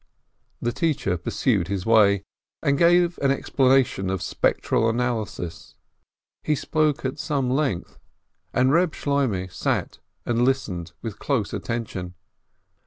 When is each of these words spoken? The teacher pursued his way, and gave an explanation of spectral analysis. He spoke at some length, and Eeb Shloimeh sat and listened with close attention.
The 0.59 0.71
teacher 0.71 1.15
pursued 1.15 1.67
his 1.67 1.85
way, 1.85 2.23
and 2.63 2.75
gave 2.75 3.19
an 3.19 3.29
explanation 3.29 4.09
of 4.09 4.23
spectral 4.23 4.89
analysis. 4.89 5.75
He 6.41 6.55
spoke 6.55 7.05
at 7.05 7.19
some 7.19 7.51
length, 7.51 7.99
and 8.51 8.71
Eeb 8.71 8.93
Shloimeh 8.93 9.51
sat 9.51 9.99
and 10.25 10.43
listened 10.43 10.93
with 11.03 11.19
close 11.19 11.53
attention. 11.53 12.15